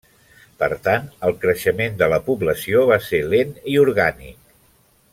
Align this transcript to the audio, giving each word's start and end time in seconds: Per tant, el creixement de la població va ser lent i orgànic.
Per 0.61 0.69
tant, 0.87 1.03
el 1.27 1.35
creixement 1.43 1.99
de 2.01 2.07
la 2.15 2.19
població 2.31 2.89
va 2.93 2.99
ser 3.11 3.23
lent 3.37 3.55
i 3.75 3.77
orgànic. 3.87 4.43